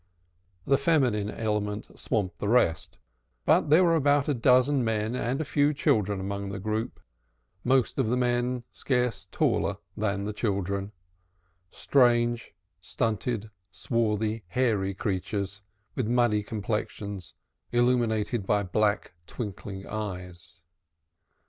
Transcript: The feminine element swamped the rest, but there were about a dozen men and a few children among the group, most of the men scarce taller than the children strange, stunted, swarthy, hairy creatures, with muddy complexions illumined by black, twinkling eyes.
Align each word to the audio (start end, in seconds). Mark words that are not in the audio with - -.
The 0.65 0.79
feminine 0.79 1.29
element 1.29 1.99
swamped 1.99 2.39
the 2.39 2.47
rest, 2.47 2.97
but 3.45 3.69
there 3.69 3.83
were 3.83 3.95
about 3.95 4.27
a 4.27 4.33
dozen 4.33 4.83
men 4.83 5.15
and 5.15 5.39
a 5.39 5.45
few 5.45 5.75
children 5.75 6.19
among 6.19 6.49
the 6.49 6.57
group, 6.57 6.99
most 7.63 7.99
of 7.99 8.07
the 8.07 8.17
men 8.17 8.63
scarce 8.71 9.27
taller 9.27 9.77
than 9.95 10.25
the 10.25 10.33
children 10.33 10.91
strange, 11.69 12.51
stunted, 12.79 13.51
swarthy, 13.71 14.43
hairy 14.47 14.95
creatures, 14.95 15.61
with 15.93 16.07
muddy 16.07 16.41
complexions 16.41 17.35
illumined 17.71 18.47
by 18.47 18.63
black, 18.63 19.13
twinkling 19.27 19.85
eyes. 19.85 20.61